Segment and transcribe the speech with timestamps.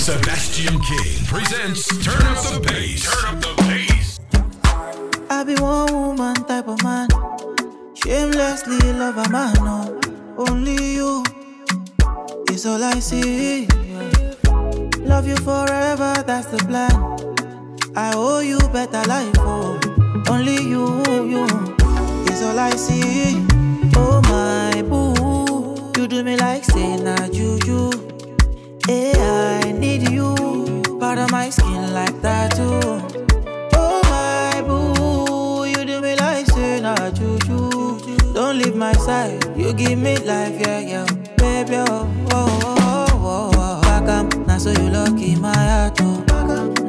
[0.00, 3.04] Sebastian King presents Turn Up the Bass.
[3.04, 4.18] Turn Up the Bass.
[5.28, 7.06] I be one woman type of man.
[7.94, 10.00] Shamelessly love a man, no.
[10.38, 11.22] Only you
[12.50, 13.68] is all I see.
[15.04, 16.96] Love you forever, that's the plan.
[17.94, 19.78] I owe you better life, oh.
[20.30, 20.96] Only you,
[21.28, 21.44] you
[22.32, 23.36] is all I see.
[23.96, 28.09] Oh my boo, you do me like say na juju.
[28.90, 30.34] Hey, I need you,
[30.98, 32.80] part of my skin like that too.
[33.74, 37.70] Oh my boo, you do me like say na juju.
[38.34, 43.50] Don't leave my side, you give me life, yeah, yeah, baby, oh, oh, oh, oh,
[43.54, 43.80] oh.
[43.82, 46.24] Back up, now so you lucky my heart, oh.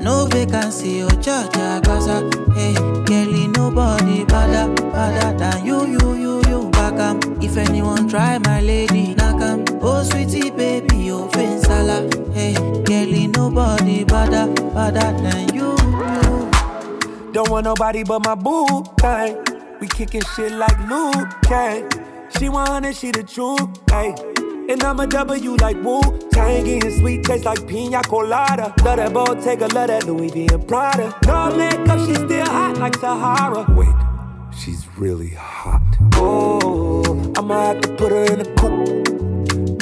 [0.02, 1.54] No vacancy, oh, judge,
[1.86, 2.22] cause I,
[2.56, 2.74] hey,
[3.06, 6.70] girlie, nobody better, better than you, you, you, you.
[6.72, 9.66] Back up, if anyone try my lady, knock 'em.
[9.84, 17.32] Oh, sweetie, baby, oh, fin sala, hey, girlie, nobody better, better than you, you.
[17.32, 19.38] Don't want nobody but my boo thing.
[19.80, 21.90] We kicking shit like Luke Kang.
[22.38, 24.14] She want she the truth, hey.
[24.70, 28.74] And I'm a W like Wu Tang, getting sweet taste like pina colada.
[28.84, 31.14] Love that Bottega, love that Louis V and Prada.
[31.26, 33.66] No makeup, she still hot like Sahara.
[33.76, 33.94] Wait,
[34.56, 35.82] she's really hot.
[36.14, 39.01] Oh, I'ma have to put her in a coupe.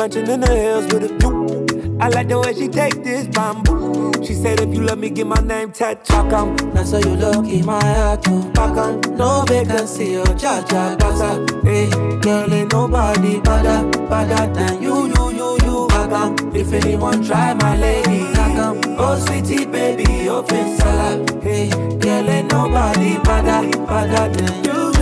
[0.09, 1.99] Mansion in the hills with a view.
[2.01, 4.11] I like the way she take this bamboo.
[4.25, 6.73] She said if you let me get my name tattooed.
[6.73, 10.63] Now so you look in my heart to back on No vacancy oh, or cha
[10.63, 16.73] cha casa Hey, girl ain't nobody better, better than you, you, you, you Back if
[16.73, 18.57] anyone try my lady Back
[18.97, 24.98] oh sweetie baby, open salad Hey, girl ain't nobody better, better than you,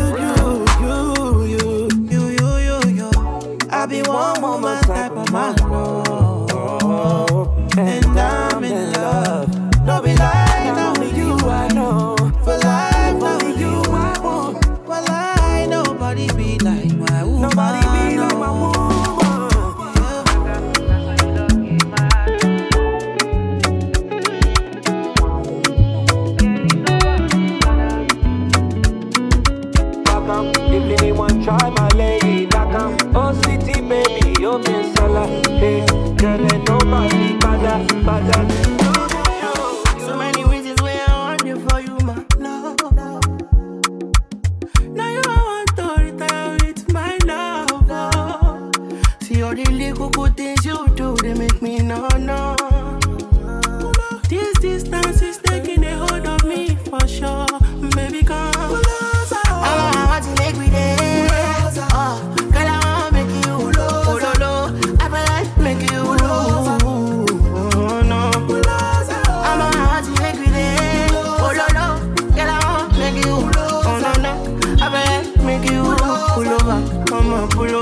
[3.87, 9.56] be one woman type of man, no And I'm in love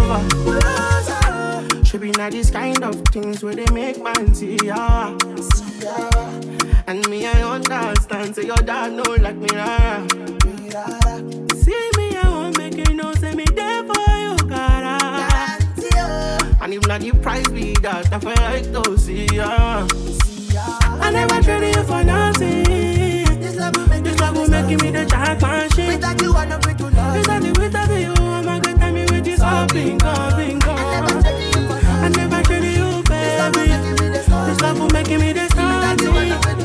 [0.05, 1.85] over.
[1.85, 5.15] Should be not this kind of things where they make man see ya.
[6.87, 8.35] And me, I understand.
[8.35, 10.05] Say your dad know like me, rara.
[11.55, 13.13] See me, I won't make you know.
[13.15, 14.97] Say me there for you, cara.
[16.61, 19.87] And if not you price me that, I feel like to see ya.
[20.57, 22.63] I never traded you for nothing.
[23.39, 25.87] This love will make, this love will make me the jackpot shit.
[25.87, 27.17] Without you, I don't to love.
[27.17, 28.14] Without you, without you,
[29.45, 30.73] with this all bingo, bingo.
[30.73, 33.65] I never traded you, baby.
[34.45, 35.45] This love will make me the.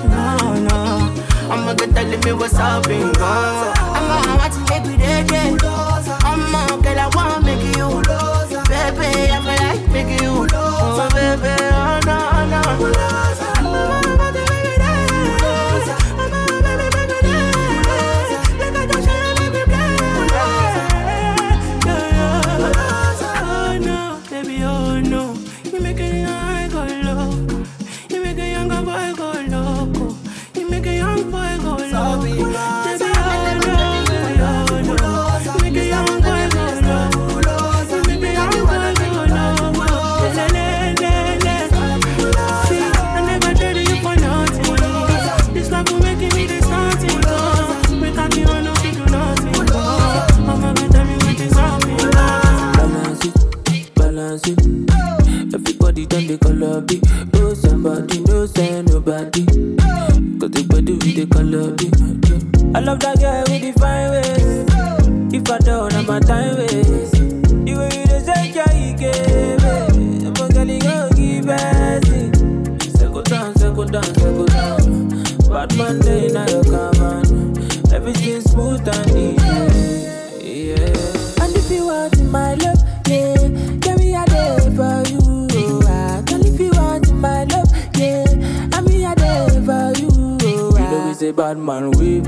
[0.08, 0.78] No, no.
[1.50, 2.86] I'm a good telling me what's up,
[4.52, 5.56] to make me the yeah.
[6.24, 7.88] I'm a girl, I want to make you.
[8.68, 10.46] Baby, I feel like make you.
[10.52, 12.16] Oh, baby, oh, no,
[12.50, 12.60] no.
[12.64, 13.29] I'm
[66.10, 67.12] a time waste.
[67.12, 68.96] The way you your a girl, you
[73.12, 74.14] go down,
[74.44, 74.84] down.
[75.56, 75.82] You
[77.00, 77.92] on.
[77.92, 79.46] Everything smooth and easy.
[80.42, 81.42] Yeah.
[81.44, 83.34] And if you want my love, yeah,
[83.80, 85.20] carry a day for you.
[86.26, 88.24] Girl, if you want my love, yeah,
[88.72, 89.14] I'm here
[89.64, 90.10] for you.
[90.42, 92.26] You know we say bad man whip.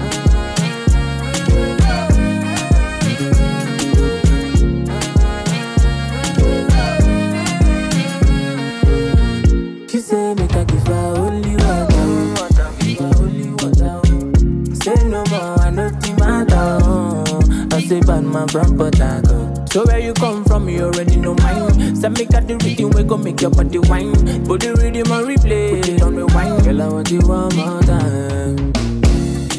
[18.33, 21.95] Port So where you come from, you already know mine.
[21.95, 24.15] Say me got the rhythm, we gon' make your body wine.
[24.47, 26.65] Put the rhythm on replay, put it on rewind.
[26.65, 28.73] Girl, I want you one more time.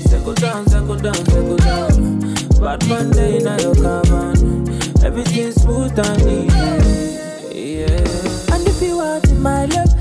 [0.09, 2.19] Circle down, circle down, circle down.
[2.59, 4.37] Bad man day now you come on.
[5.05, 7.53] Everything smooth and easy.
[7.53, 8.55] Yeah.
[8.55, 9.93] And if you want my love,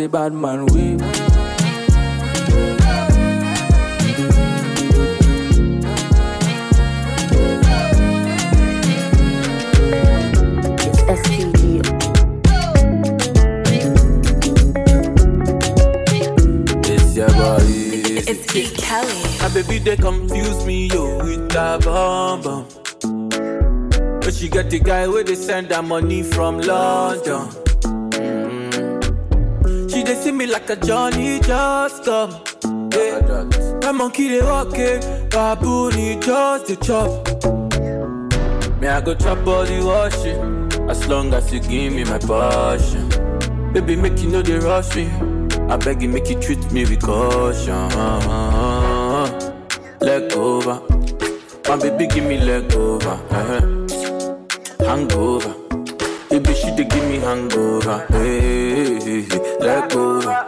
[0.00, 1.00] You know we say bad man whip.
[10.80, 11.80] It's STG.
[16.86, 17.66] It's your body.
[18.26, 18.74] It's E.
[18.76, 19.22] Kelly.
[19.42, 22.66] My baby, they confuse me, yo, with that bomb bomb.
[24.20, 27.69] But she got the guy where they send her money from London.
[30.22, 32.30] See me like a Johnny just come.
[32.92, 33.48] Yeah.
[33.82, 37.10] My monkey they walk it, baboon he just the chop.
[38.80, 43.08] Me I go chop all the washing, as long as you give me my passion.
[43.72, 45.06] Baby, make you know they rush me.
[45.68, 47.88] I beg you, make you treat me with caution.
[50.00, 50.80] Leg over.
[51.68, 53.18] My baby, give me leg over.
[53.30, 53.60] uh
[54.84, 55.54] Hangover.
[56.30, 58.06] Baby, she dey give me hangover.
[58.10, 58.69] Hey,
[59.10, 59.58] hey, hey.
[59.58, 60.46] leg over.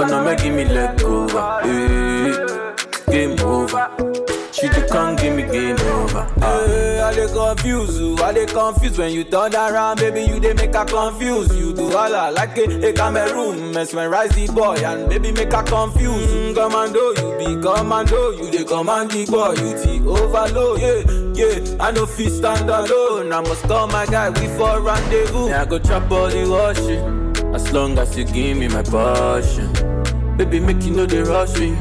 [0.00, 1.60] Oh no, make give me leg over.
[1.64, 2.34] Eh,
[3.06, 3.90] hey, game over.
[4.52, 6.24] She dey come give me game over.
[6.40, 10.22] Hey, I dey confuse you, I dey confuse when you turn around, baby.
[10.22, 11.54] You dey make her confuse.
[11.56, 15.62] You do all I like a, a Cameroon, mesmerize the boy and baby make her
[15.62, 16.26] confuse.
[16.32, 20.80] Mm, commando, you be commando, you dey command the boy, you the overload.
[20.80, 21.02] Yeah,
[21.38, 23.32] yeah, I no fit stand alone.
[23.32, 25.48] I must call my guy, we for rendezvous.
[25.50, 27.17] Yeah, I go chop all the washing,
[27.54, 29.72] as long as you give me my passion.
[30.36, 31.76] Baby, make you know they rush me.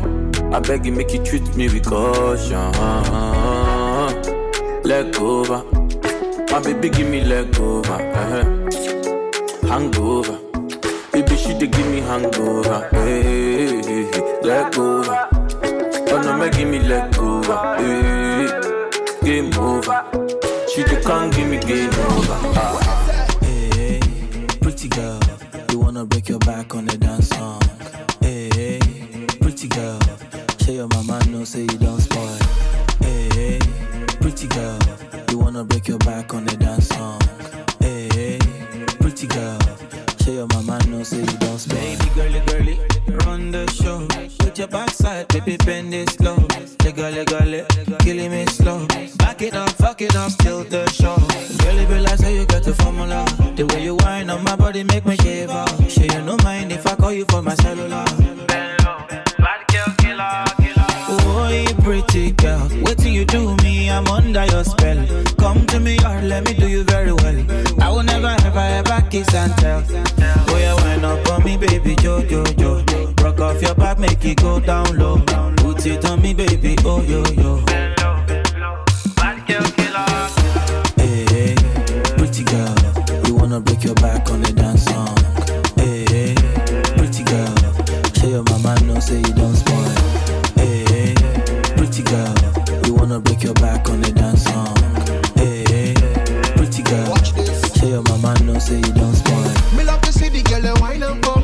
[0.51, 2.71] I beg you, make you treat me with caution.
[4.83, 5.63] Leg over.
[6.51, 7.93] My baby, give me leg over.
[7.93, 8.43] uh
[9.67, 10.39] Hangover.
[11.11, 12.87] Baby, she dey give me hangover.
[12.91, 13.81] Hey,
[14.41, 15.27] leg over.
[16.09, 17.57] Oh no, make give me leg over.
[17.77, 18.47] Hey,
[19.23, 20.03] game over.
[20.73, 22.37] She dey come give me game over.
[22.55, 23.37] Ah.
[23.41, 23.99] Hey,
[24.61, 25.19] pretty girl,
[25.97, 27.59] wanna break your back on the dance song.
[28.21, 28.79] Hey, hey
[29.41, 29.99] pretty girl,
[30.61, 32.37] show your mama no say you don't spoil.
[33.01, 33.59] Hey, hey
[34.21, 34.77] pretty girl,
[35.31, 37.19] you wanna break your back on the dance song.
[37.79, 38.37] Hey, hey
[38.99, 39.59] pretty girl,
[40.21, 41.79] show your mama no say you don't spoil.
[41.79, 42.79] Baby girly girly,
[43.25, 44.36] run the show.
[44.57, 46.35] Put your backside, baby bend it slow.
[46.81, 48.87] Lega lega le, killing me slow.
[49.17, 51.15] Back it up, fuck it up, still the show.
[51.63, 53.23] Girl, be like say you got the formula.
[53.55, 55.63] The way you whine on my body make me shiver.
[55.87, 58.03] Sure you no mind if I call you for my cellular.
[58.09, 58.37] Oh,
[61.45, 65.05] you pretty girl, wait till you do me, I'm under your spell.
[65.37, 67.45] Come to me, or let me do you very well.
[67.81, 69.83] I will never, ever, ever kiss and tell.
[70.49, 72.83] Oh, yeah, wind up on me, baby, jo, jo, jo.
[73.21, 75.17] Rock off your back, make it go down low.
[75.57, 77.63] Put it on me, baby, oh, yo, yo.
[80.97, 81.55] Hey,
[82.17, 82.75] pretty girl,
[83.25, 85.15] you wanna break your back on the dance song.
[85.75, 86.35] Hey, hey,
[86.97, 87.55] pretty girl,
[88.13, 89.76] show your mama know say you don't spoil.
[93.09, 94.75] Wanna break your back on the dance song.
[95.35, 95.93] Hey, hey,
[96.55, 97.15] pretty girl,
[97.75, 99.77] show your mama know say you don't spoil.
[99.77, 101.36] Me love to see the girl wine up for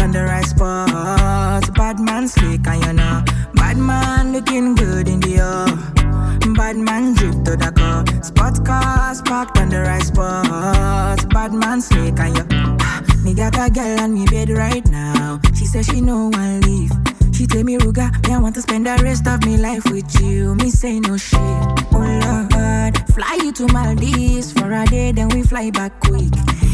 [0.00, 1.74] on the right spot.
[1.74, 3.22] Bad man slick and you know.
[3.54, 6.54] Bad man looking good in the air.
[6.54, 8.04] Bad man drip to the car.
[8.22, 11.28] Spot cars parked on the right spot.
[11.30, 12.44] Bad man slick and you.
[12.80, 15.40] Ah, Me got a girl on me bed right now.
[15.54, 16.92] She says she no one leave.
[17.34, 20.20] She tell me, Ruga, me I want to spend the rest of me life with
[20.20, 20.54] you.
[20.54, 21.38] Me say no shit.
[21.40, 26.32] Oh Lord, fly you to Maldives for a day, then we fly back quick.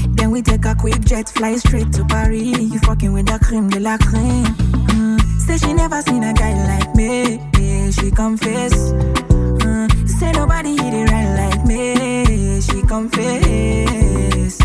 [0.09, 2.43] Then we take a quick jet, fly straight to Paris.
[2.43, 4.45] You fucking with the cream de la creme.
[4.45, 5.21] Mm.
[5.40, 7.37] Say she never seen a guy like me.
[7.59, 8.93] Yeah, she confess.
[8.93, 10.09] Mm.
[10.09, 12.61] Say nobody hit it right like me.
[12.61, 14.59] She confess.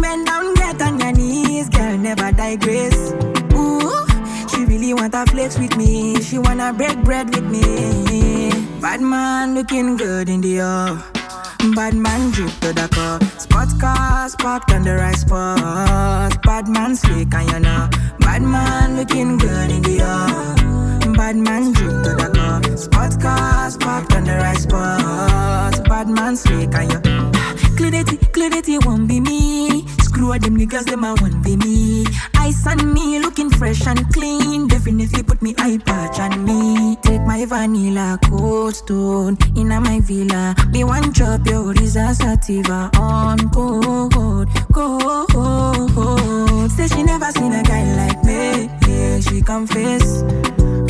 [0.00, 3.12] Bend down, get on your knees, girl, never digress.
[4.88, 6.18] She wanna flex with me.
[6.22, 8.50] She wanna break bread with me.
[8.80, 10.96] Bad man looking good in the air.
[11.74, 13.20] Bad man drip to the car.
[13.38, 16.42] Spot cars parked on the right spot.
[16.42, 17.90] Bad man slick and you know.
[18.20, 21.12] Bad man looking good in the air.
[21.12, 22.78] Bad man drip to the car.
[22.78, 25.84] Spot cars parked on the right spot.
[25.86, 27.00] Bad man slick and you.
[27.76, 29.86] Clarity, clarity won't be me.
[30.00, 31.67] Screw them niggas, them a won't be me.
[35.38, 36.96] Put me eye patch me.
[37.02, 40.54] Take my vanilla cold stone in my villa.
[40.70, 46.70] Me one drop your Risa Sativa on cold, cold.
[46.72, 48.70] Say she never seen a guy like me.
[48.88, 50.22] Yeah, she confess.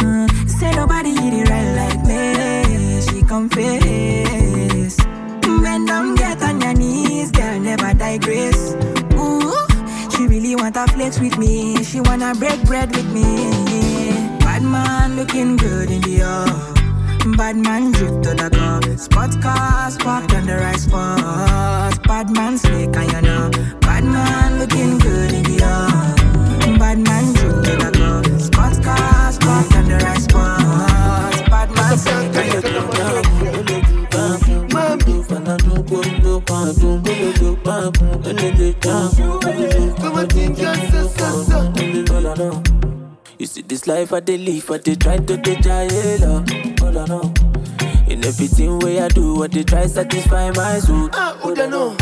[0.03, 3.01] Mm, say nobody hit it right like me.
[3.03, 4.97] She confess.
[5.63, 8.75] Bend down, get on your knees, girl, never digress.
[9.15, 9.67] Ooh,
[10.11, 11.83] she really wanna flex with me.
[11.83, 14.38] She wanna break bread with me.
[14.59, 17.37] Bad man looking good in the air.
[17.37, 18.83] Bad man drip to the car.
[18.99, 22.03] Spot cars parked on the right spot.
[22.03, 23.51] Bad man slick and you know.
[23.79, 26.77] Bad man looking good in the air.
[26.77, 28.25] Bad man drip to the car.
[28.41, 31.49] Spot cars parked on the right spot.
[31.49, 32.71] Bad man slick and you
[42.35, 42.78] know.
[43.39, 45.87] You see this life I dey live, I dey try to dey try
[46.19, 46.49] love.
[46.81, 47.35] Hold on, no.
[48.09, 51.09] In everything way I do, I dey try satisfy my soul.
[51.13, 51.97] Ah, who da know?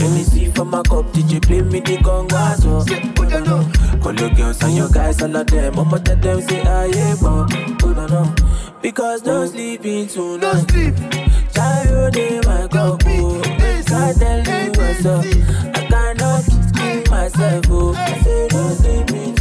[0.00, 2.80] Let me see for my cup, did you play me the conga so?
[2.80, 3.70] Who da know?
[4.02, 5.78] Call your girls and your guys, all of them.
[5.78, 8.34] I'ma tell them say I am but Hold on, no.
[8.82, 10.70] Because no sleeping No tonight.
[10.70, 10.94] sleep.
[11.52, 13.40] Child in my cup, oh.
[13.92, 15.24] I tell you what's up.
[15.76, 17.94] I cannot keep myself, oh.
[17.94, 19.34] I say no sleeping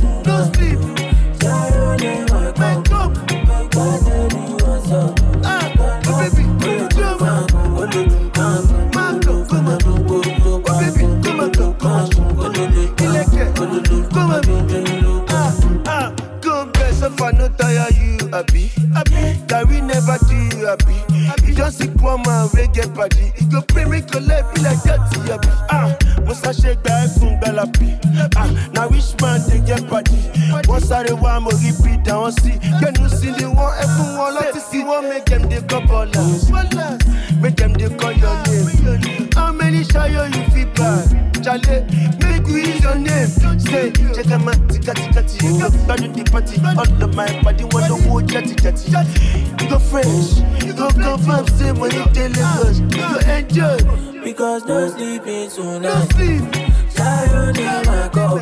[18.39, 18.67] happy.
[18.95, 20.95] Happy, that we never do happy.
[21.45, 23.31] You just see one man reggae party.
[23.37, 25.51] You go pray, your life be like that, happy.
[25.69, 25.91] Ah,
[26.25, 27.99] must I shake back from Galapi?
[28.35, 30.15] Ah, now which man they get party?
[30.67, 32.55] Once I the one more repeat, want see.
[32.79, 34.83] Can you see the one everyone like to see?
[34.83, 36.07] One make them they couple
[37.41, 39.29] Make them they call your name.
[39.35, 41.29] How many shayo you feel bad?
[41.43, 41.83] Chale,
[43.69, 45.45] Check my tika tika tika.
[45.45, 46.57] You go back in the party.
[46.65, 48.89] All of my body want to hold chatty chatty.
[49.63, 52.33] You go fresh, you go confirm, say when you tell
[52.65, 52.79] us.
[52.79, 53.77] You go enjoy,
[54.23, 56.11] Because no sleeping no tonight.
[56.13, 56.43] sleep.
[56.95, 58.41] Child in my cup.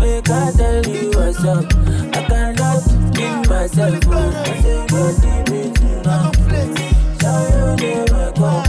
[0.00, 1.64] Make I tell you what's up.
[2.12, 2.82] I cannot
[3.14, 4.18] keep myself, oh.
[4.18, 4.42] Eh?
[4.42, 6.34] I say no sleeping tonight.
[6.50, 6.74] go.
[7.20, 8.66] Child in my cup.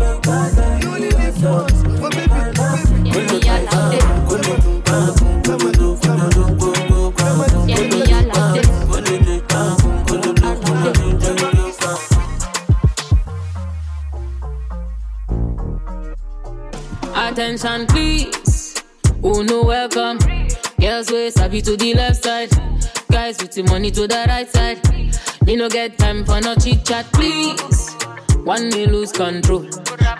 [0.00, 1.67] Make I tell You you only live what's up.
[17.58, 18.84] Attention, please.
[19.20, 20.18] Who no welcome?
[20.78, 22.50] Girls way sabi to the left side.
[23.10, 24.78] Guys with the money to the right side.
[25.44, 27.96] Me no get time for no chit chat, please.
[28.44, 29.66] One may lose control.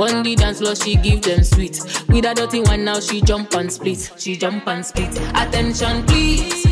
[0.00, 1.78] On the dance floor, she give them sweet.
[2.08, 4.10] With a dirty one now, she jump and split.
[4.16, 5.16] She jump and split.
[5.36, 6.66] Attention, please.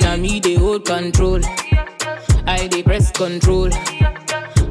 [0.00, 1.40] Now me they hold control.
[2.46, 3.68] I dey press control.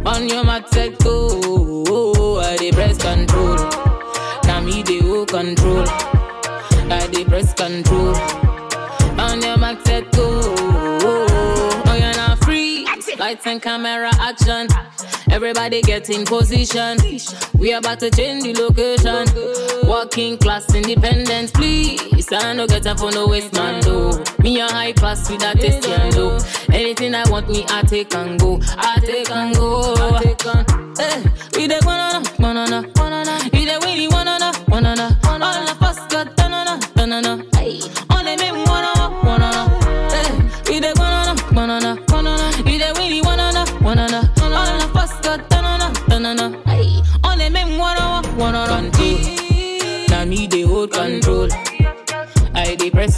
[0.07, 3.84] On your mat set go, I dey press control.
[4.65, 5.85] Me dey hold control.
[5.87, 8.15] I dey press control.
[9.19, 12.85] On your mat set go, oh you're not free.
[13.17, 14.67] Lights and camera action.
[15.31, 16.97] Everybody get in position.
[17.57, 19.25] We about to change the location.
[19.89, 22.31] Working class independence, please.
[22.31, 24.11] I no get up for no waste man though.
[24.39, 26.37] Me a high class with that taste and though.
[26.73, 28.59] Anything I want me, I take and go.
[28.77, 29.93] I take and go.
[29.95, 30.71] I take and.
[30.97, 31.23] Hey,
[31.55, 33.49] we the banana, banana, banana.
[33.53, 34.07] We the winnie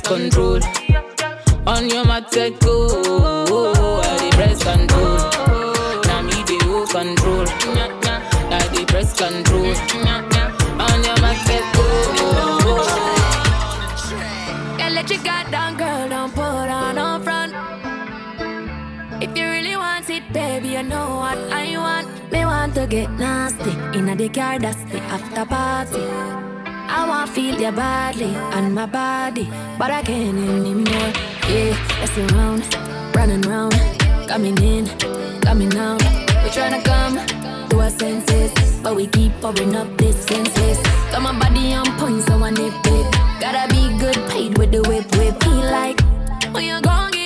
[0.08, 0.60] control.
[1.68, 2.76] On your mat set go.
[4.02, 5.18] I dey press control.
[6.08, 7.46] Now me dey hold control.
[7.48, 9.66] I dey press control.
[10.86, 11.86] On your mat set go.
[14.80, 17.54] Yeah, let your guard down, girl, don't put on up front.
[19.22, 22.08] If you really want it, baby, you know what I want.
[22.32, 24.68] Me want to get nasty in a the car, the
[25.16, 26.57] after party.
[26.98, 31.12] I want feel your body and my body, but I can't anymore.
[31.48, 32.64] Yeah, let's around,
[33.16, 33.76] running round,
[34.28, 34.88] coming in,
[35.42, 36.02] coming out.
[36.42, 37.16] We tryna come
[37.70, 38.52] to our senses,
[38.82, 40.82] but we keep pouring up this senseless.
[41.12, 43.06] Got my body on point, so I nip it.
[43.40, 45.44] Gotta be good, paid with the whip, whip.
[45.44, 46.02] He like
[46.52, 47.17] when you gon'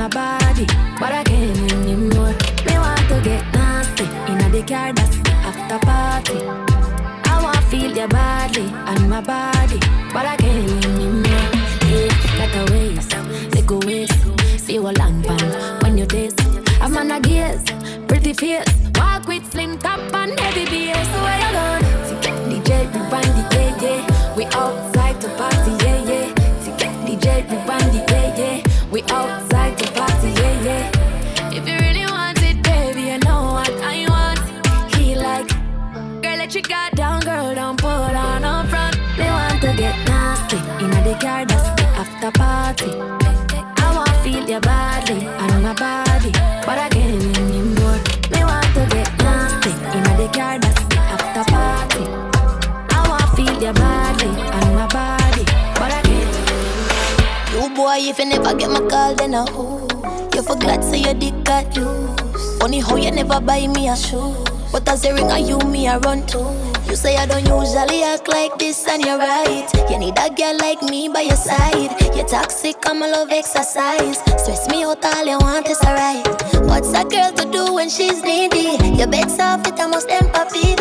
[0.00, 0.64] my body,
[0.98, 2.32] but I can't anymore.
[2.64, 6.38] Me want to get nasty in the car, that's after party.
[7.30, 9.78] I want feel your body and my body,
[10.14, 11.50] but I can't anymore.
[11.90, 12.08] Yeah,
[12.40, 13.10] like a waste,
[13.52, 14.20] take a waste,
[14.56, 16.40] see what long pan when you taste.
[16.80, 17.62] I'm on a gaze,
[18.08, 18.79] pretty face.
[42.98, 46.32] I want to feel your body and my body,
[46.66, 47.98] but I can't anymore.
[48.32, 52.04] Me want to get nasty in the car, that's the after party.
[52.94, 55.44] I want to feel your body and my body,
[55.78, 56.34] but I can't.
[57.54, 59.88] You boy, if you never get my call, then I who?
[60.34, 62.58] You forgot say your dick got loose.
[62.58, 64.34] Funny how you never buy me a shoe.
[64.72, 66.38] But as a ring, I you me I run to.
[66.90, 69.64] You say I don't usually act like this, and you're right.
[69.88, 71.94] You need a girl like me by your side.
[72.16, 74.18] You're toxic, I'm a love exercise.
[74.42, 76.26] Stress me out, all you want is a right.
[76.66, 78.74] What's a girl to do when she's needy?
[78.98, 80.74] Your bed's off, it I must empathy.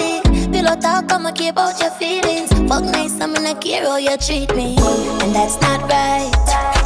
[0.52, 2.50] Pillow talk, I'ma keep out your feelings.
[2.68, 4.78] Fuck nice, I'm in a care how you treat me.
[5.22, 6.34] And that's not right.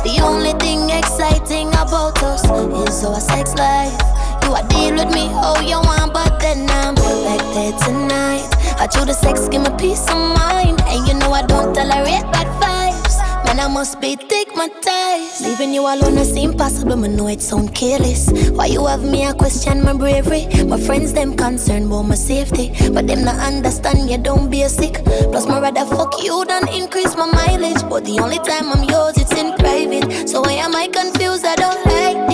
[0.04, 3.96] The only thing exciting about us is our sex life.
[4.44, 8.53] You are deal with me how you want, but then I'm back there tonight.
[8.80, 10.82] I choose the sex, give me peace of mind.
[10.88, 13.18] And you know I don't tolerate bad vibes.
[13.46, 15.42] Man, I must be thick, my ties.
[15.42, 18.30] Leaving you alone is impossible, but know it sound careless.
[18.52, 20.48] Why you have me, I question my bravery.
[20.66, 22.72] My friends, them concerned about my safety.
[22.92, 25.04] But them not understand you don't be a sick.
[25.32, 27.84] Plus, my rather fuck you than increase my mileage.
[27.90, 30.30] But the only time I'm yours, it's in private.
[30.30, 31.46] So why am I confused?
[31.46, 32.33] I don't like.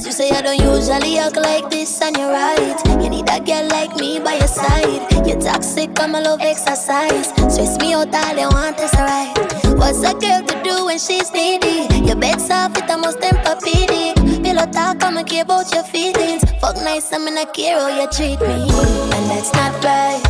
[0.00, 3.02] Cause you say I don't usually act like this, and you're right.
[3.02, 5.04] You need a girl like me by your side.
[5.26, 7.28] You're toxic, I'm a love exercise.
[7.52, 9.34] Stress me out, all you want is right.
[9.76, 11.84] What's a girl to do when she's needy?
[12.00, 14.16] Your bed's off, it almost empathic.
[14.42, 16.50] Pillow talk, I'ma care about your feelings.
[16.62, 18.56] Fuck nice, I'm in a care how you treat me.
[18.56, 20.22] And that's not right.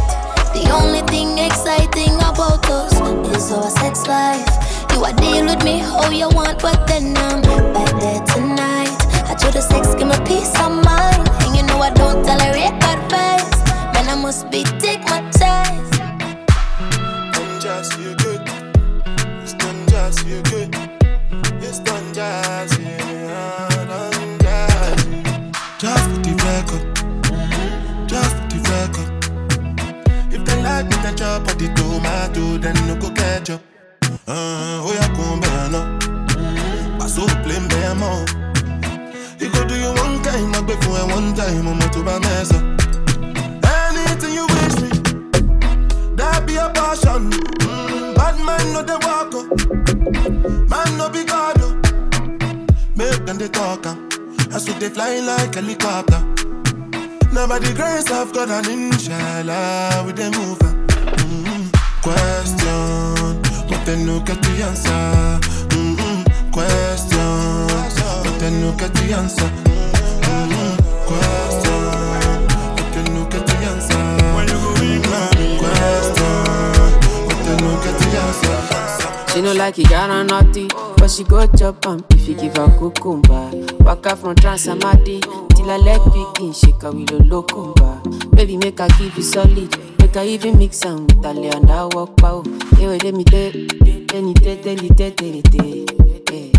[0.50, 2.94] The only thing exciting about us
[3.36, 4.50] is our sex life.
[4.92, 7.40] You are deal with me how you want, but then I'm
[7.72, 8.49] back there tonight.
[9.52, 11.28] The sex, give me peace of mind.
[11.42, 13.58] And you know I don't tolerate bad vibes.
[13.92, 15.20] Man, I must be take my
[17.96, 18.42] feel good.
[19.42, 19.54] It's
[19.90, 20.74] just feel good.
[21.62, 24.38] It's just yeah, done
[25.78, 26.10] just.
[26.10, 26.84] For the record.
[28.08, 29.10] Just for the record.
[30.32, 33.60] If they like me, then chop at the tomato, then no go catch up.
[34.26, 34.79] Uh,
[41.50, 42.52] time, I'm to my mess.
[42.52, 44.90] Anything you wish me,
[46.16, 47.30] that be a passion.
[47.30, 51.58] Mm, bad man no they walk up, man no be God.
[52.96, 53.96] Make them they talk, ah.
[54.52, 56.20] as we they fly like helicopter.
[57.32, 60.58] Now by the grace of God and inshallah, we they move.
[60.62, 60.74] ah.
[61.22, 61.64] Mm,
[62.02, 65.38] question, but then look at the answer.
[65.74, 67.66] Mm-mm, question,
[68.24, 69.59] but then look at the answer.
[79.32, 82.56] She no like it, got on naughty, but she go chop am if you give
[82.56, 83.50] her cucumber.
[83.84, 85.20] Waka from Transamadi
[85.54, 88.34] till I leg begin shake her with a locumba.
[88.34, 89.70] Baby, make her give you solid,
[90.00, 92.42] make her even mix am with a and I walk pow.
[92.76, 95.42] Hey, wait, let me tell, let me tell, tell, tell, tell, tell,
[96.26, 96.52] tell.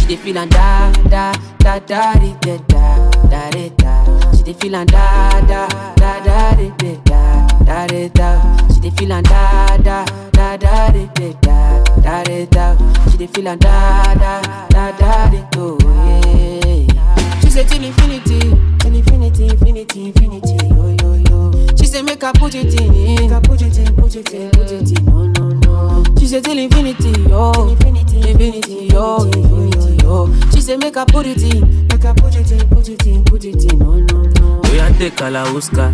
[0.00, 4.32] She dey feel and da da da da da da da da da.
[4.32, 8.66] She dey feel and da da da da da da da da.
[8.74, 10.27] She dey feel and da da
[10.58, 13.10] da da di, da da da da.
[13.10, 17.40] She dey feel and da da da da oh yeah.
[17.40, 18.40] She say till infinity,
[18.78, 21.66] till infinity, infinity, infinity, yo yo yo.
[21.76, 24.50] She say make I put it in, make I put it in, put it in,
[24.50, 26.04] put it in, no no no.
[26.18, 30.32] She say till infinity, yo, infinity, infinity, yo, infinity, yo.
[30.52, 33.24] She say make I put it in, make I put it in, put it in,
[33.24, 34.60] put it in, no no no.
[34.70, 35.92] We are take Kalauska,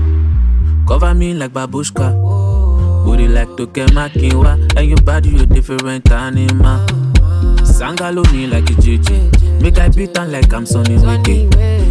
[0.89, 2.13] cover me like babushka.
[2.25, 2.44] Oh,
[3.05, 7.14] Booty like to get my kinwa, and your body you different animal.
[7.75, 11.49] Sangalo me like a JJ, make I beat on like I'm Sonny Wike.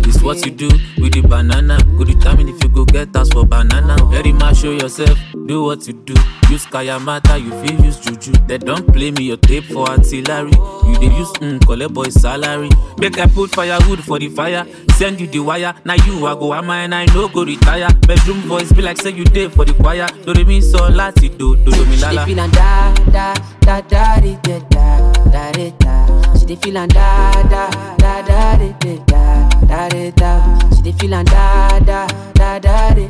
[0.08, 1.78] It's what you do with the banana.
[1.98, 3.98] Go determine if you go get us for banana.
[4.10, 6.14] Very much show yourself, do what you do.
[6.50, 8.32] Use Kayamata, you feel use Juju.
[8.48, 10.52] They don't play me your tape for artillery.
[10.86, 12.70] You they use mm, collect boy salary.
[13.00, 14.66] Make I put firewood for the fire.
[14.96, 15.74] Send you the wire.
[15.84, 17.90] Now you I go am and I no go retire.
[18.08, 20.08] Bedroom voice be like say you did for the choir.
[20.26, 22.26] Do they mean so lati do do do me lala.
[22.26, 26.34] da da da da da da da da da.
[26.40, 28.92] She dey feel da da da da da da
[29.68, 30.32] da da da.
[30.76, 33.06] She dey feel da da da da da da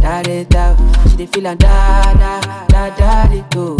[0.00, 0.64] da da da.
[1.10, 3.76] She dey feel and da da da da di, oh.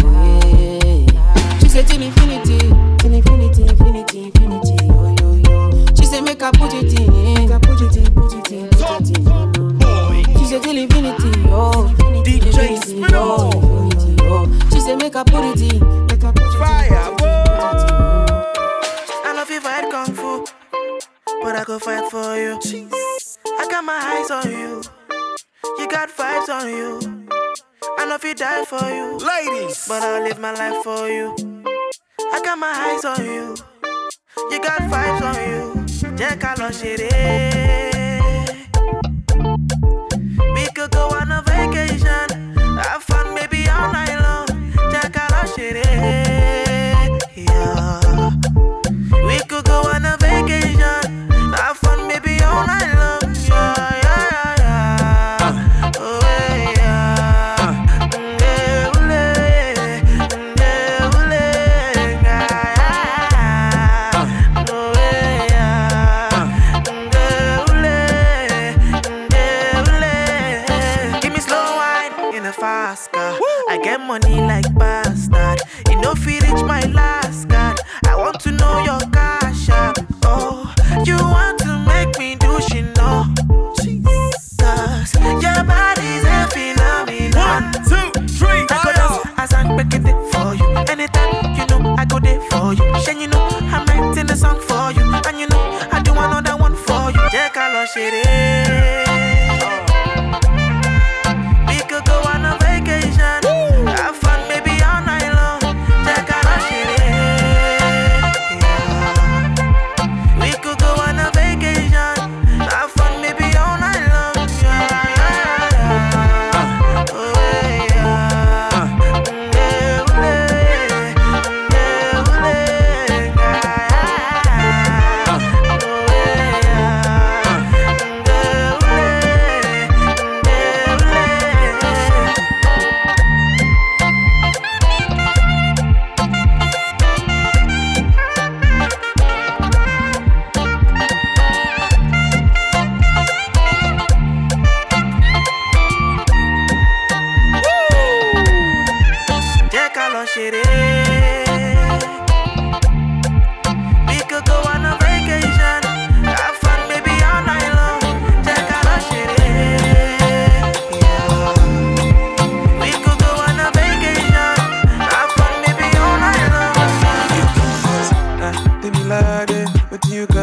[1.61, 2.59] She say till infinity,
[2.99, 5.87] till infinity, infinity, infinity, yo yo yo.
[5.97, 8.69] She say make I put it in, make I put it in, put it in,
[8.71, 10.39] put it in.
[10.39, 14.47] She say till infinity, yo, infinity, infinity, yo, infinity, yo.
[14.73, 16.10] She say make I put make I put it in,
[21.51, 22.59] but I go fight for you.
[23.59, 24.83] I got my eyes on you,
[25.79, 27.27] you got vibes on you.
[27.99, 31.35] I know if you die for you, ladies, but I'll live my life for you.
[32.33, 33.57] I got my eyes on you,
[34.53, 35.61] you got vibes on you.
[36.21, 37.90] Jẹ́ ká lọ ṣeré.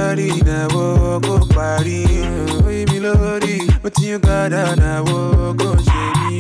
[0.08, 2.06] lórí ìnáwó kó parí
[2.66, 5.18] oyin mi lórí mo ti yàn gàdá náwó
[5.60, 6.40] kó ṣe mí.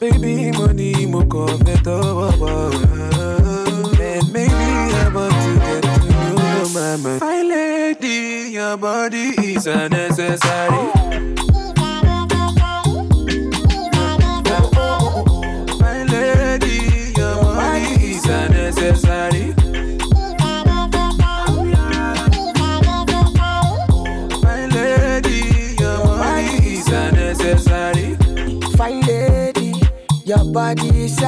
[0.00, 1.58] Baby, money, ní mo kàn
[4.32, 4.54] maybe
[4.94, 7.18] I want to get to know my man.
[7.20, 10.97] My lady, your body is unnecessary.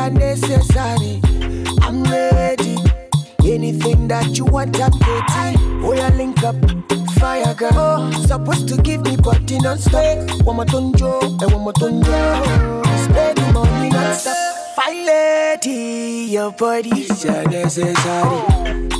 [0.01, 1.21] are necessary.
[1.83, 2.77] I'm ready.
[3.45, 5.85] Anything that you want, I'm getting.
[5.85, 6.57] Oh, yeah, link up.
[7.19, 7.71] Fire girl.
[7.75, 10.47] Oh, supposed to give me body non-stop.
[10.47, 12.83] One more tonjo, and one more tonjo.
[13.37, 14.37] the money non-stop.
[14.77, 19.00] Fire lady, your body's necessary.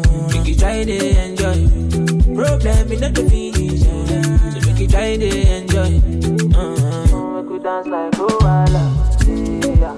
[0.83, 2.35] try to enjoy.
[2.35, 3.81] Problem is not the finish.
[3.81, 6.01] So make you try to enjoy.
[6.57, 7.41] Uh-huh.
[7.41, 8.85] Make you dance like Luala.
[9.81, 9.95] Yeah,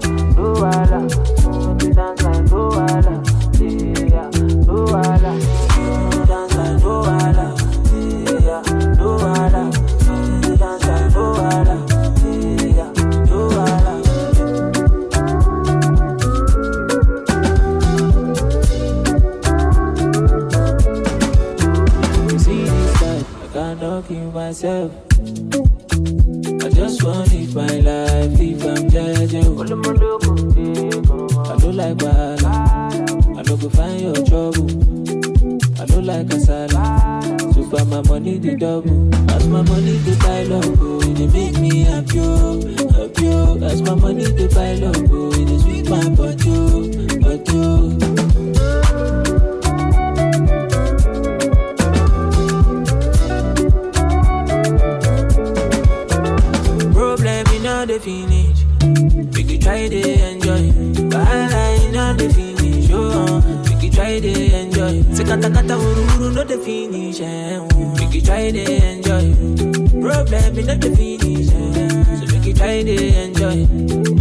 [73.16, 73.64] enjoy.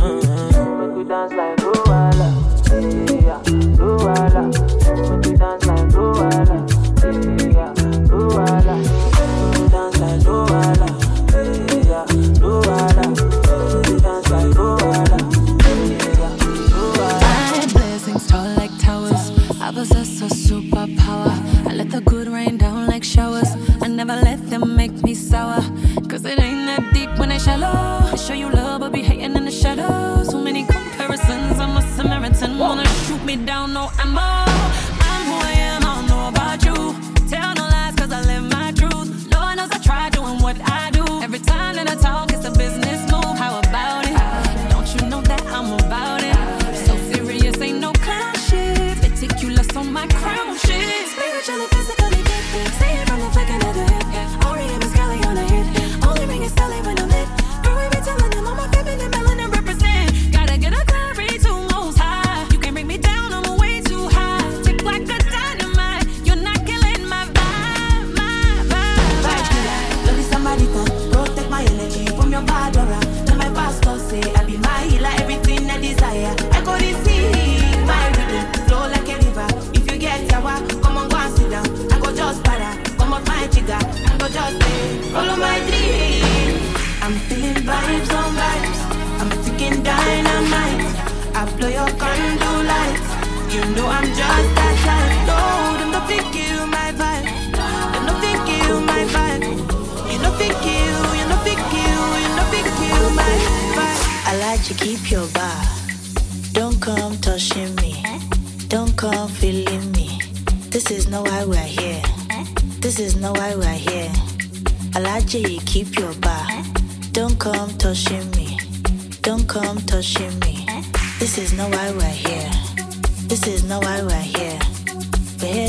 [0.00, 0.86] Uh-huh.
[0.86, 2.30] Make we dance like Luala,
[3.22, 3.42] yeah,
[3.76, 4.71] Luala.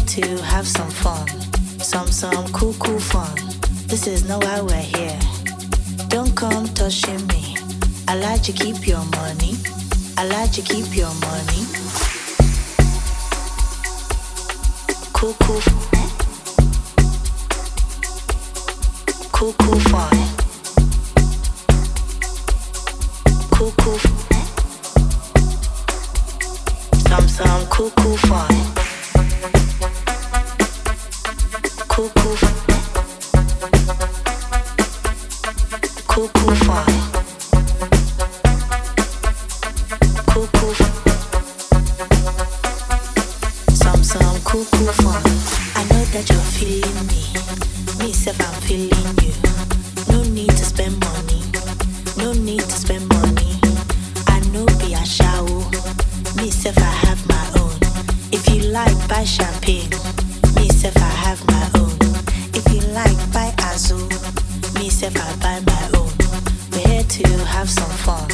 [0.08, 1.28] to have some fun.
[1.80, 3.36] Some, some cool, cool fun.
[3.88, 5.20] This is not why we're here.
[6.08, 7.56] Don't come touching me.
[8.08, 9.56] I like to keep your money.
[10.18, 11.66] I like to keep your money.
[15.13, 15.62] Cool, cool.
[19.32, 20.18] Cool, cool fun.
[23.52, 24.00] Cool, cool.
[27.08, 28.53] Some, some cool, cool fun.
[65.04, 66.10] myself, I buy my own.
[66.22, 66.44] Oh.
[66.72, 68.30] We're here to have some fun,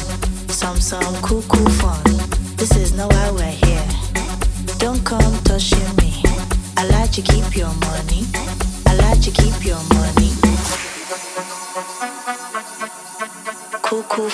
[0.48, 2.02] some some cool cool fun.
[2.56, 3.88] This is not why we're here.
[4.78, 6.22] Don't come touching me.
[6.76, 8.26] I like to keep your money.
[8.86, 10.30] I like to keep your money.
[13.82, 14.30] Cool cool.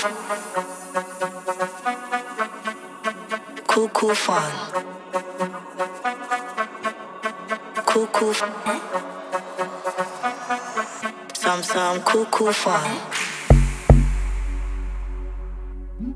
[3.67, 4.53] Cool cool fun.
[7.87, 8.35] Cool cool.
[8.35, 9.16] Fun.
[12.05, 12.53] Coucou, coucou,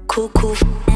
[0.06, 0.89] coucou,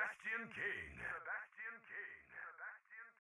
[0.00, 0.29] That's